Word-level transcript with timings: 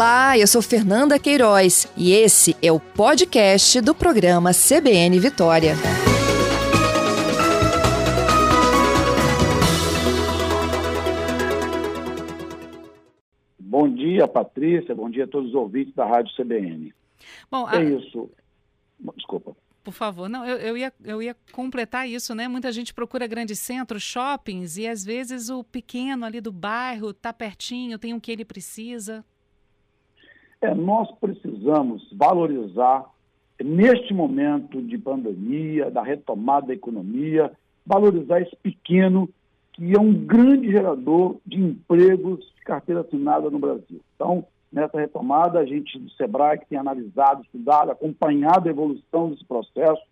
Olá, 0.00 0.38
eu 0.38 0.46
sou 0.46 0.62
Fernanda 0.62 1.18
Queiroz 1.18 1.86
e 1.94 2.12
esse 2.12 2.56
é 2.62 2.72
o 2.72 2.80
podcast 2.80 3.82
do 3.82 3.94
programa 3.94 4.50
CBN 4.50 5.20
Vitória. 5.20 5.74
Bom 13.58 13.92
dia, 13.92 14.26
Patrícia. 14.26 14.94
Bom 14.94 15.10
dia 15.10 15.24
a 15.24 15.28
todos 15.28 15.50
os 15.50 15.54
ouvintes 15.54 15.94
da 15.94 16.06
Rádio 16.06 16.34
CBN. 16.34 16.94
Bom, 17.50 17.68
é 17.68 17.76
a... 17.76 17.82
isso. 17.82 18.30
Desculpa. 19.14 19.54
Por 19.84 19.92
favor, 19.92 20.30
não, 20.30 20.46
eu, 20.46 20.56
eu, 20.56 20.78
ia, 20.78 20.90
eu 21.04 21.22
ia 21.22 21.36
completar 21.52 22.08
isso, 22.08 22.34
né? 22.34 22.48
Muita 22.48 22.72
gente 22.72 22.94
procura 22.94 23.26
grandes 23.26 23.58
centros, 23.58 24.02
shoppings, 24.02 24.78
e 24.78 24.86
às 24.86 25.04
vezes 25.04 25.50
o 25.50 25.62
pequeno 25.62 26.24
ali 26.24 26.40
do 26.40 26.50
bairro 26.50 27.10
está 27.10 27.34
pertinho, 27.34 27.98
tem 27.98 28.14
o 28.14 28.20
que 28.20 28.32
ele 28.32 28.46
precisa. 28.46 29.22
É, 30.62 30.74
nós 30.74 31.10
precisamos 31.18 32.06
valorizar, 32.12 33.06
neste 33.62 34.12
momento 34.12 34.82
de 34.82 34.98
pandemia, 34.98 35.90
da 35.90 36.02
retomada 36.02 36.68
da 36.68 36.74
economia, 36.74 37.50
valorizar 37.86 38.40
esse 38.40 38.54
pequeno, 38.56 39.28
que 39.72 39.94
é 39.94 39.98
um 39.98 40.12
grande 40.12 40.70
gerador 40.70 41.36
de 41.46 41.58
empregos 41.58 42.40
de 42.56 42.62
carteira 42.62 43.00
assinada 43.00 43.48
no 43.48 43.58
Brasil. 43.58 44.00
Então, 44.14 44.44
nessa 44.70 45.00
retomada, 45.00 45.58
a 45.58 45.64
gente 45.64 45.98
do 45.98 46.10
SEBRAE, 46.10 46.58
que 46.58 46.66
tem 46.66 46.78
analisado, 46.78 47.42
estudado, 47.42 47.90
acompanhado 47.90 48.68
a 48.68 48.70
evolução 48.70 49.30
desse 49.30 49.44
processo, 49.44 50.02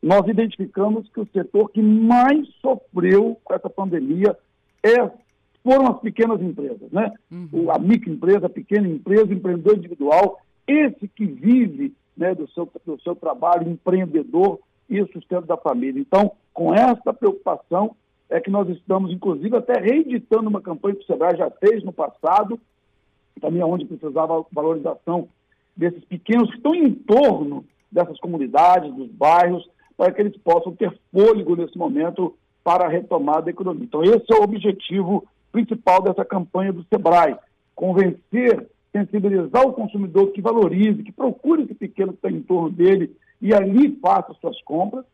nós 0.00 0.26
identificamos 0.28 1.08
que 1.08 1.20
o 1.20 1.28
setor 1.32 1.70
que 1.70 1.82
mais 1.82 2.46
sofreu 2.60 3.36
com 3.42 3.52
essa 3.52 3.68
pandemia 3.68 4.36
é 4.82 5.10
foram 5.68 5.88
as 5.88 6.00
pequenas 6.00 6.40
empresas, 6.40 6.90
né? 6.90 7.12
Uhum. 7.30 7.70
A 7.70 7.78
microempresa, 7.78 8.46
a 8.46 8.50
pequena 8.50 8.88
empresa, 8.88 9.26
o 9.26 9.34
empreendedor 9.34 9.76
individual, 9.76 10.40
esse 10.66 11.06
que 11.08 11.26
vive 11.26 11.94
né, 12.16 12.34
do, 12.34 12.48
seu, 12.52 12.70
do 12.86 12.98
seu 13.02 13.14
trabalho 13.14 13.68
empreendedor 13.68 14.58
e 14.88 15.02
o 15.02 15.12
sustento 15.12 15.44
da 15.44 15.58
família. 15.58 16.00
Então, 16.00 16.32
com 16.54 16.74
essa 16.74 17.12
preocupação, 17.12 17.94
é 18.30 18.40
que 18.40 18.50
nós 18.50 18.66
estamos, 18.70 19.12
inclusive, 19.12 19.54
até 19.54 19.78
reeditando 19.78 20.48
uma 20.48 20.62
campanha 20.62 20.96
que 20.96 21.02
o 21.02 21.06
Sebrae 21.06 21.36
já 21.36 21.50
fez 21.50 21.84
no 21.84 21.92
passado, 21.92 22.58
também 23.38 23.62
onde 23.62 23.84
precisava 23.84 24.44
valorização 24.50 25.28
desses 25.76 26.02
pequenos 26.06 26.50
que 26.50 26.56
estão 26.56 26.74
em 26.74 26.94
torno 26.94 27.64
dessas 27.92 28.18
comunidades, 28.20 28.92
dos 28.94 29.10
bairros, 29.10 29.68
para 29.96 30.12
que 30.12 30.22
eles 30.22 30.36
possam 30.38 30.74
ter 30.74 30.98
fôlego 31.12 31.56
nesse 31.56 31.76
momento 31.76 32.34
para 32.64 32.86
a 32.86 32.88
retomada 32.88 33.42
da 33.42 33.50
economia. 33.50 33.84
Então, 33.84 34.02
esse 34.02 34.24
é 34.32 34.36
o 34.36 34.42
objetivo 34.42 35.26
principal 35.50 36.02
dessa 36.02 36.24
campanha 36.24 36.72
do 36.72 36.84
SEBRAE, 36.84 37.36
convencer, 37.74 38.68
sensibilizar 38.92 39.66
o 39.66 39.72
consumidor 39.72 40.32
que 40.32 40.40
valorize, 40.40 41.02
que 41.02 41.12
procure 41.12 41.62
esse 41.62 41.74
pequeno 41.74 42.12
que 42.12 42.18
está 42.18 42.30
em 42.30 42.42
torno 42.42 42.70
dele 42.70 43.14
e 43.40 43.54
ali 43.54 43.96
faça 44.02 44.34
suas 44.40 44.60
compras. 44.62 45.04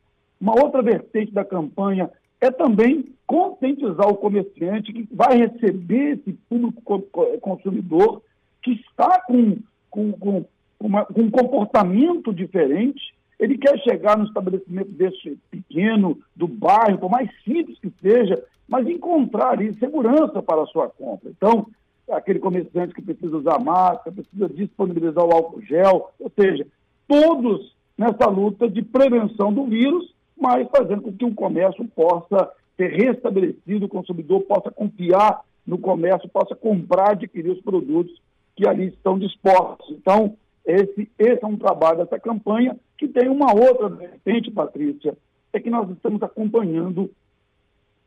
Uma 0.40 0.54
outra 0.54 0.82
vertente 0.82 1.32
da 1.32 1.44
campanha 1.44 2.10
é 2.40 2.50
também 2.50 3.14
conscientizar 3.26 4.08
o 4.08 4.16
comerciante 4.16 4.92
que 4.92 5.08
vai 5.10 5.36
receber 5.36 6.18
esse 6.18 6.32
público 6.48 7.02
consumidor 7.40 8.22
que 8.62 8.72
está 8.72 9.20
com, 9.20 9.56
com, 9.90 10.12
com, 10.12 10.46
uma, 10.80 11.04
com 11.04 11.22
um 11.22 11.30
comportamento 11.30 12.32
diferente. 12.32 13.14
Ele 13.38 13.58
quer 13.58 13.78
chegar 13.80 14.16
no 14.16 14.24
estabelecimento 14.24 14.90
desse 14.90 15.38
pequeno, 15.50 16.18
do 16.34 16.46
bairro, 16.46 16.98
por 16.98 17.10
mais 17.10 17.28
simples 17.44 17.78
que 17.78 17.92
seja, 18.00 18.42
mas 18.68 18.86
encontrar 18.86 19.50
ali 19.50 19.74
segurança 19.78 20.42
para 20.42 20.62
a 20.62 20.66
sua 20.66 20.88
compra. 20.88 21.30
Então, 21.30 21.66
aquele 22.10 22.38
comerciante 22.38 22.94
que 22.94 23.02
precisa 23.02 23.36
usar 23.36 23.58
máscara, 23.58 24.12
precisa 24.12 24.48
disponibilizar 24.48 25.24
o 25.24 25.32
álcool 25.32 25.62
gel, 25.62 26.10
ou 26.18 26.30
seja, 26.38 26.66
todos 27.08 27.74
nessa 27.96 28.28
luta 28.28 28.68
de 28.68 28.82
prevenção 28.82 29.52
do 29.52 29.64
vírus, 29.64 30.12
mas 30.36 30.68
fazendo 30.68 31.02
com 31.02 31.12
que 31.12 31.24
o 31.24 31.34
comércio 31.34 31.84
possa 31.94 32.50
ser 32.76 32.88
restabelecido, 32.88 33.86
o 33.86 33.88
consumidor 33.88 34.42
possa 34.42 34.70
confiar 34.70 35.42
no 35.66 35.78
comércio, 35.78 36.28
possa 36.28 36.54
comprar, 36.54 37.12
adquirir 37.12 37.50
os 37.50 37.60
produtos 37.60 38.20
que 38.56 38.68
ali 38.68 38.88
estão 38.88 39.18
dispostos. 39.18 39.90
Então, 39.90 40.36
esse, 40.64 41.10
esse 41.18 41.44
é 41.44 41.46
um 41.46 41.56
trabalho 41.56 41.98
dessa 41.98 42.18
campanha, 42.18 42.76
que 42.96 43.06
tem 43.06 43.28
uma 43.28 43.52
outra 43.52 43.88
vertente, 43.88 44.50
Patrícia, 44.50 45.16
é 45.52 45.60
que 45.60 45.70
nós 45.70 45.90
estamos 45.90 46.22
acompanhando 46.22 47.10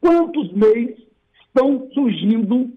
quantos 0.02 0.52
meios 0.52 1.00
estão 1.46 1.90
surgindo 1.94 2.72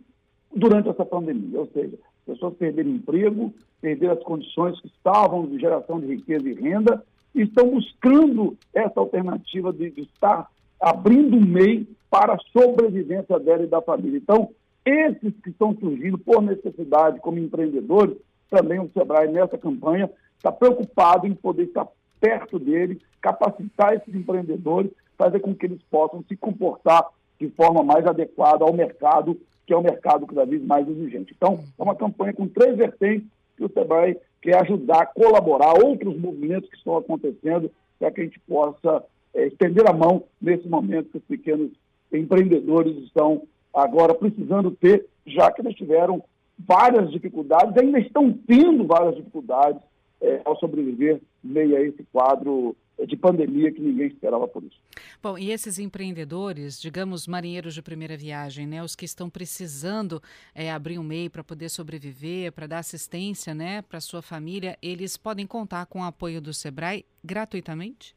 durante 0.55 0.89
essa 0.89 1.05
pandemia. 1.05 1.61
Ou 1.61 1.67
seja, 1.69 1.99
pessoas 2.27 2.55
perderam 2.55 2.91
emprego, 2.91 3.53
perderam 3.81 4.15
as 4.15 4.23
condições 4.23 4.81
que 4.81 4.89
estavam 4.89 5.47
de 5.47 5.59
geração 5.59 5.99
de 5.99 6.07
riqueza 6.07 6.49
e 6.49 6.55
renda, 6.55 7.03
e 7.35 7.43
estão 7.43 7.71
buscando 7.71 8.57
essa 8.75 8.99
alternativa 8.99 9.73
de, 9.73 9.91
de 9.91 10.03
estar 10.03 10.51
abrindo 10.81 11.37
um 11.37 11.45
meio 11.45 11.87
para 12.11 12.35
a 12.35 12.39
sobrevivência 12.53 13.39
dela 13.39 13.63
e 13.63 13.69
da 13.69 13.81
família. 13.81 14.19
Então, 14.19 14.51
esses 14.85 15.33
que 15.43 15.51
estão 15.51 15.77
surgindo 15.77 16.19
por 16.19 16.43
necessidade 16.43 17.21
como 17.21 17.39
empreendedores, 17.39 18.17
também 18.51 18.81
o 18.81 18.91
Sebrae, 18.93 19.31
nessa 19.31 19.57
campanha, 19.57 20.11
está 20.37 20.51
preocupado 20.51 21.27
em 21.27 21.35
poder 21.35 21.65
estar 21.65 21.87
perto 22.21 22.59
dele, 22.59 23.01
capacitar 23.21 23.95
esses 23.95 24.15
empreendedores 24.15 24.91
fazer 25.21 25.41
com 25.41 25.55
que 25.55 25.67
eles 25.67 25.83
possam 25.91 26.25
se 26.27 26.35
comportar 26.35 27.07
de 27.39 27.51
forma 27.51 27.83
mais 27.83 28.07
adequada 28.07 28.65
ao 28.65 28.73
mercado, 28.73 29.39
que 29.67 29.73
é 29.75 29.77
o 29.77 29.83
mercado 29.83 30.27
cada 30.27 30.47
vez 30.47 30.65
mais 30.65 30.89
exigente. 30.89 31.35
Então, 31.37 31.63
é 31.79 31.83
uma 31.83 31.95
campanha 31.95 32.33
com 32.33 32.49
três 32.49 32.77
vertentes 32.77 33.29
que 33.55 33.65
o 33.65 33.71
SEBRAE 33.71 34.17
quer 34.41 34.63
ajudar 34.63 35.03
a 35.03 35.07
colaborar 35.07 35.75
outros 35.85 36.19
movimentos 36.19 36.71
que 36.71 36.77
estão 36.77 36.97
acontecendo 36.97 37.71
para 37.99 38.11
que 38.11 38.23
a 38.23 38.25
gente 38.25 38.41
possa 38.41 39.05
é, 39.35 39.47
estender 39.47 39.87
a 39.87 39.93
mão 39.93 40.25
nesse 40.41 40.67
momento 40.67 41.11
que 41.11 41.19
os 41.19 41.25
pequenos 41.25 41.71
empreendedores 42.11 42.97
estão 43.05 43.43
agora 43.75 44.15
precisando 44.15 44.71
ter, 44.71 45.07
já 45.27 45.53
que 45.53 45.61
eles 45.61 45.77
tiveram 45.77 46.25
várias 46.67 47.11
dificuldades, 47.11 47.77
ainda 47.77 47.99
estão 47.99 48.33
tendo 48.33 48.87
várias 48.87 49.17
dificuldades 49.17 49.81
é, 50.21 50.43
ao 50.45 50.57
sobreviver 50.59 51.21
meio 51.43 51.77
a 51.77 51.81
esse 51.81 52.05
quadro 52.13 52.77
de 53.07 53.17
pandemia 53.17 53.73
que 53.73 53.81
ninguém 53.81 54.09
esperava 54.09 54.47
por 54.47 54.63
isso. 54.63 54.79
Bom, 55.23 55.39
e 55.39 55.51
esses 55.51 55.79
empreendedores, 55.79 56.81
digamos 56.81 57.27
marinheiros 57.27 57.75
de 57.75 57.83
primeira 57.83 58.17
viagem, 58.17 58.67
né, 58.67 58.83
os 58.83 58.95
que 58.95 59.05
estão 59.05 59.31
precisando 59.31 60.23
é, 60.55 60.71
abrir 60.71 60.99
um 60.99 61.03
MEI 61.03 61.29
para 61.29 61.43
poder 61.43 61.69
sobreviver, 61.69 62.53
para 62.53 62.67
dar 62.67 62.79
assistência, 62.79 63.55
né, 63.55 63.83
para 63.83 64.01
sua 64.01 64.23
família, 64.23 64.77
eles 64.83 65.17
podem 65.17 65.47
contar 65.47 65.87
com 65.87 66.01
o 66.01 66.05
apoio 66.05 66.41
do 66.41 66.53
Sebrae 66.53 67.05
gratuitamente? 67.25 68.15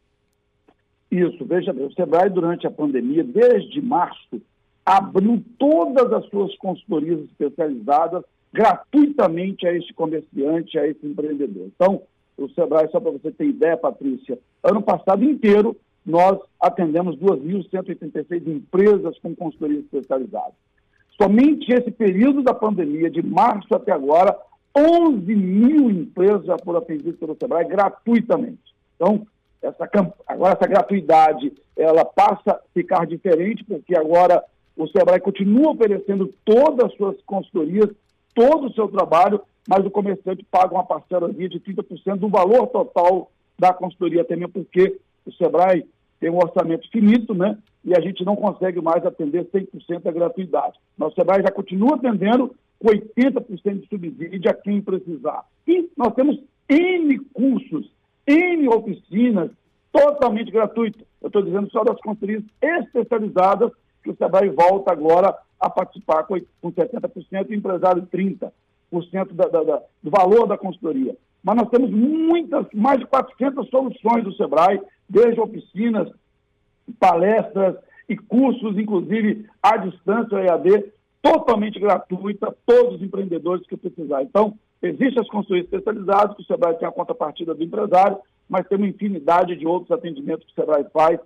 Isso, 1.09 1.45
veja 1.45 1.71
bem, 1.71 1.85
o 1.85 1.93
Sebrae 1.93 2.29
durante 2.29 2.65
a 2.65 2.71
pandemia, 2.71 3.23
desde 3.23 3.81
março, 3.81 4.41
abriu 4.85 5.43
todas 5.57 6.11
as 6.11 6.25
suas 6.29 6.55
consultorias 6.57 7.19
especializadas 7.21 8.23
gratuitamente 8.51 9.65
a 9.67 9.73
este 9.73 9.93
comerciante, 9.93 10.77
a 10.77 10.87
esse 10.87 11.05
empreendedor. 11.05 11.67
Então, 11.75 12.01
o 12.37 12.49
Sebrae, 12.49 12.89
só 12.91 12.99
para 12.99 13.11
você 13.11 13.31
ter 13.31 13.45
ideia, 13.45 13.77
Patrícia, 13.77 14.37
ano 14.63 14.81
passado 14.81 15.23
inteiro 15.23 15.75
nós 16.05 16.37
atendemos 16.59 17.15
2.186 17.17 18.47
empresas 18.47 19.17
com 19.19 19.35
consultoria 19.35 19.79
especializada. 19.79 20.53
Somente 21.21 21.71
esse 21.71 21.91
período 21.91 22.43
da 22.43 22.53
pandemia, 22.53 23.09
de 23.09 23.21
março 23.21 23.73
até 23.73 23.91
agora, 23.91 24.37
11 24.75 25.33
mil 25.35 25.89
empresas 25.89 26.45
já 26.45 26.57
foram 26.63 26.79
atendidas 26.79 27.15
pelo 27.15 27.37
Sebrae 27.39 27.67
gratuitamente. 27.67 28.73
Então, 28.95 29.25
essa, 29.61 29.89
agora 30.27 30.57
essa 30.59 30.67
gratuidade, 30.67 31.53
ela 31.77 32.03
passa 32.03 32.51
a 32.51 32.59
ficar 32.73 33.05
diferente, 33.05 33.63
porque 33.63 33.95
agora 33.95 34.43
o 34.75 34.87
Sebrae 34.87 35.19
continua 35.19 35.71
oferecendo 35.71 36.33
todas 36.43 36.85
as 36.85 36.97
suas 36.97 37.21
consultorias, 37.25 37.89
todo 38.33 38.67
o 38.67 38.73
seu 38.73 38.87
trabalho, 38.87 39.41
mas 39.67 39.85
o 39.85 39.91
comerciante 39.91 40.45
paga 40.49 40.73
uma 40.73 40.83
parcela 40.83 41.31
de 41.31 41.47
30% 41.47 42.17
do 42.17 42.27
valor 42.27 42.67
total 42.67 43.31
da 43.57 43.73
consultoria, 43.73 44.25
mesmo 44.29 44.49
porque 44.49 44.97
o 45.25 45.31
SEBRAE 45.31 45.85
tem 46.19 46.29
um 46.29 46.37
orçamento 46.37 46.89
finito, 46.89 47.33
né? 47.33 47.57
E 47.85 47.95
a 47.95 48.01
gente 48.01 48.23
não 48.25 48.35
consegue 48.35 48.81
mais 48.81 49.05
atender 49.05 49.45
100% 49.45 50.01
da 50.01 50.11
gratuidade. 50.11 50.79
Mas 50.97 51.11
o 51.11 51.15
SEBRAE 51.15 51.43
já 51.43 51.51
continua 51.51 51.95
atendendo 51.95 52.55
com 52.79 52.87
80% 52.87 53.81
de 53.81 53.87
subsídio 53.87 54.49
a 54.49 54.53
quem 54.53 54.81
precisar. 54.81 55.43
E 55.67 55.89
nós 55.95 56.13
temos 56.13 56.39
N 56.67 57.19
cursos, 57.33 57.89
N 58.27 58.67
oficinas 58.69 59.51
totalmente 59.91 60.51
gratuitas. 60.51 61.05
Eu 61.21 61.27
estou 61.27 61.41
dizendo 61.41 61.69
só 61.71 61.83
das 61.83 61.99
consultorias 62.01 62.43
especializadas 62.61 63.71
que 64.03 64.09
o 64.09 64.15
SEBRAE 64.15 64.49
volta 64.49 64.91
agora 64.91 65.35
a 65.59 65.69
participar 65.69 66.23
com 66.23 66.35
70% 66.63 67.49
e 67.49 67.53
o 67.53 67.55
empresário 67.55 68.07
30% 68.13 68.51
da, 69.31 69.47
da, 69.47 69.63
da, 69.63 69.81
do 70.01 70.11
valor 70.11 70.47
da 70.47 70.57
consultoria. 70.57 71.15
Mas 71.43 71.55
nós 71.55 71.69
temos 71.69 71.89
muitas, 71.89 72.65
mais 72.73 72.99
de 72.99 73.05
400 73.05 73.69
soluções 73.69 74.23
do 74.23 74.33
SEBRAE, 74.33 74.81
desde 75.09 75.39
oficinas, 75.39 76.09
palestras 76.99 77.77
e 78.07 78.17
cursos, 78.17 78.77
inclusive 78.77 79.45
à 79.61 79.77
distância, 79.77 80.37
EAD, 80.37 80.91
totalmente 81.21 81.79
gratuita, 81.79 82.53
todos 82.65 82.95
os 82.95 83.01
empreendedores 83.01 83.65
que 83.65 83.77
precisar. 83.77 84.23
Então, 84.23 84.57
Existem 84.83 85.21
as 85.21 85.29
consultorias 85.29 85.65
especializadas, 85.65 86.35
que 86.35 86.41
o 86.41 86.45
SEBRAE 86.45 86.77
tem 86.77 86.87
a 86.87 86.91
contrapartida 86.91 87.55
do 87.55 87.63
empresário, 87.63 88.17
mas 88.49 88.67
tem 88.67 88.77
uma 88.77 88.87
infinidade 88.87 89.55
de 89.55 89.65
outros 89.65 89.89
atendimentos 89.91 90.45
que 90.45 90.51
o 90.51 90.55
SEBRAE 90.55 90.85
faz 90.91 91.19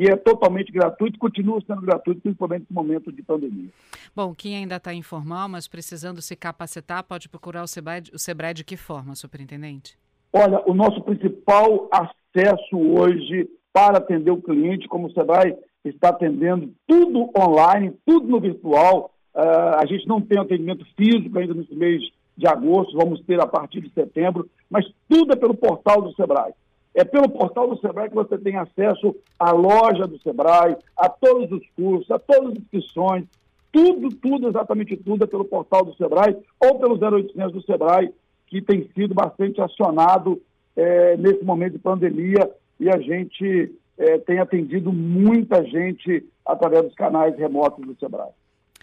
que 0.00 0.10
é 0.10 0.16
totalmente 0.16 0.72
gratuito, 0.72 1.18
continua 1.18 1.60
sendo 1.66 1.82
gratuito, 1.82 2.22
principalmente 2.22 2.64
no 2.70 2.74
momento 2.74 3.12
de 3.12 3.22
pandemia. 3.22 3.68
Bom, 4.16 4.34
quem 4.34 4.56
ainda 4.56 4.76
está 4.76 4.94
informal, 4.94 5.46
mas 5.46 5.68
precisando 5.68 6.22
se 6.22 6.34
capacitar, 6.34 7.04
pode 7.04 7.28
procurar 7.28 7.62
o 7.62 7.66
Sebrae, 7.66 8.04
o 8.14 8.18
Sebrae 8.18 8.54
de 8.54 8.64
que 8.64 8.78
forma, 8.78 9.14
superintendente? 9.14 9.98
Olha, 10.32 10.62
o 10.66 10.72
nosso 10.72 11.02
principal 11.02 11.90
acesso 11.92 12.78
hoje 12.78 13.46
para 13.74 13.98
atender 13.98 14.30
o 14.30 14.40
cliente, 14.40 14.88
como 14.88 15.06
o 15.06 15.12
Sebrae 15.12 15.54
está 15.84 16.08
atendendo 16.08 16.72
tudo 16.86 17.30
online, 17.38 17.92
tudo 18.06 18.26
no 18.26 18.40
virtual. 18.40 19.12
Uh, 19.34 19.76
a 19.82 19.84
gente 19.84 20.08
não 20.08 20.22
tem 20.22 20.38
atendimento 20.38 20.86
físico 20.96 21.38
ainda 21.38 21.52
nesse 21.52 21.74
mês 21.74 22.02
de 22.38 22.46
agosto, 22.46 22.96
vamos 22.96 23.20
ter 23.26 23.38
a 23.38 23.46
partir 23.46 23.82
de 23.82 23.92
setembro, 23.92 24.48
mas 24.70 24.86
tudo 25.06 25.34
é 25.34 25.36
pelo 25.36 25.54
portal 25.54 26.00
do 26.00 26.14
Sebrae. 26.14 26.54
É 26.94 27.04
pelo 27.04 27.28
portal 27.28 27.68
do 27.68 27.78
Sebrae 27.80 28.08
que 28.08 28.14
você 28.14 28.36
tem 28.36 28.56
acesso 28.56 29.14
à 29.38 29.52
loja 29.52 30.06
do 30.06 30.20
Sebrae, 30.20 30.76
a 30.96 31.08
todos 31.08 31.50
os 31.52 31.66
cursos, 31.76 32.10
a 32.10 32.18
todas 32.18 32.52
as 32.52 32.58
inscrições, 32.58 33.24
tudo, 33.72 34.08
tudo, 34.16 34.48
exatamente 34.48 34.96
tudo 34.96 35.24
é 35.24 35.26
pelo 35.26 35.44
portal 35.44 35.84
do 35.84 35.94
Sebrae 35.94 36.36
ou 36.58 36.78
pelo 36.78 36.98
0800 36.98 37.52
do 37.52 37.62
Sebrae, 37.62 38.12
que 38.48 38.60
tem 38.60 38.90
sido 38.94 39.14
bastante 39.14 39.60
acionado 39.60 40.42
é, 40.76 41.16
nesse 41.16 41.44
momento 41.44 41.74
de 41.74 41.78
pandemia 41.78 42.50
e 42.80 42.88
a 42.88 42.98
gente 42.98 43.72
é, 43.96 44.18
tem 44.18 44.38
atendido 44.38 44.92
muita 44.92 45.64
gente 45.64 46.26
através 46.44 46.82
dos 46.84 46.94
canais 46.94 47.36
remotos 47.36 47.86
do 47.86 47.96
Sebrae. 47.98 48.32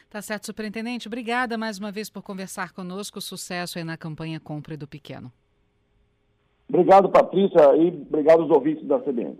Tá 0.09 0.21
certo, 0.21 0.45
superintendente. 0.45 1.07
Obrigada 1.07 1.57
mais 1.57 1.77
uma 1.77 1.91
vez 1.91 2.09
por 2.09 2.23
conversar 2.23 2.71
conosco. 2.71 3.19
Sucesso 3.19 3.77
aí 3.77 3.83
na 3.83 3.97
campanha 3.97 4.39
Compre 4.39 4.77
do 4.77 4.87
Pequeno. 4.87 5.31
Obrigado, 6.69 7.09
Patrícia, 7.09 7.75
e 7.77 7.87
obrigado 7.87 8.41
aos 8.41 8.51
ouvintes 8.51 8.85
da 8.87 8.99
CBN. 8.99 9.37